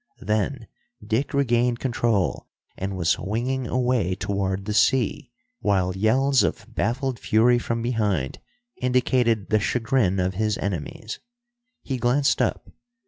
[0.23, 0.65] Then
[1.05, 7.59] Dick regained control, and was winging away toward the sea, while yells of baffled fury
[7.59, 8.39] from behind
[8.81, 11.19] indicated the chagrin of his enemies.
[11.83, 12.71] He glanced up.